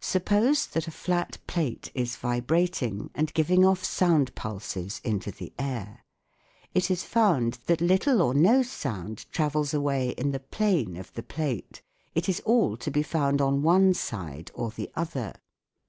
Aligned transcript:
Suppose 0.00 0.66
that 0.66 0.88
a 0.88 0.90
flat 0.90 1.38
plate 1.46 1.92
is 1.94 2.16
vibrating 2.16 3.08
and 3.14 3.32
giving 3.34 3.64
off 3.64 3.84
sound 3.84 4.34
pulses 4.34 5.00
into 5.04 5.30
the 5.30 5.52
air. 5.60 6.04
It 6.74 6.90
is 6.90 7.04
found 7.04 7.60
that 7.66 7.80
little 7.80 8.20
or 8.20 8.34
no 8.34 8.64
sound 8.64 9.30
travels 9.30 9.72
away 9.72 10.08
in 10.10 10.32
the 10.32 10.40
plane 10.40 10.96
of 10.96 11.12
the 11.12 11.22
plate: 11.22 11.82
it 12.16 12.28
is 12.28 12.40
all 12.40 12.76
to 12.78 12.90
be 12.90 13.04
found 13.04 13.40
on 13.40 13.62
one 13.62 13.94
side 13.94 14.50
or 14.56 14.70
the 14.72 14.90
other. 14.96 15.34